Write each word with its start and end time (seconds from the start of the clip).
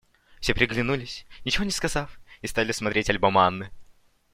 Все 0.39 0.55
переглянулись, 0.55 1.27
ничего 1.45 1.63
не 1.63 1.69
сказав, 1.69 2.19
и 2.41 2.47
стали 2.47 2.71
смотреть 2.71 3.11
альбом 3.11 3.37
Анны. 3.37 3.69